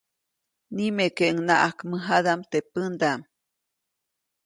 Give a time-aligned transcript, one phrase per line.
[0.75, 3.21] Nimekeʼuŋnaʼajk mäjadaʼm teʼ pändaʼm.